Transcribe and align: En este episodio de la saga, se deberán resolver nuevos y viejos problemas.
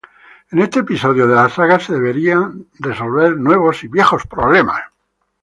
En 0.49 0.57
este 0.57 0.79
episodio 0.79 1.27
de 1.27 1.35
la 1.35 1.47
saga, 1.47 1.79
se 1.79 1.93
deberán 1.93 2.65
resolver 2.79 3.37
nuevos 3.37 3.83
y 3.83 3.87
viejos 3.87 4.25
problemas. 4.25 4.81